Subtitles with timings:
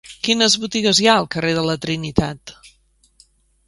[0.27, 2.59] Quines botigues hi ha al carrer de la Trinitat?